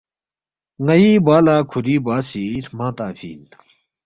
ن٘ئی 0.85 1.09
بوا 1.25 1.37
لہ 1.45 1.55
کھُوری 1.69 1.95
بوا 2.05 2.17
سی 2.29 2.43
ہرمنگ 2.53 2.93
تنگفی 2.97 3.29
اِن 3.33 3.41